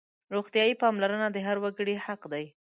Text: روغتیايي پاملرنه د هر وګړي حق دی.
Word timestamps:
روغتیايي 0.33 0.73
پاملرنه 0.81 1.27
د 1.31 1.37
هر 1.47 1.57
وګړي 1.63 1.95
حق 2.05 2.21
دی. 2.33 2.45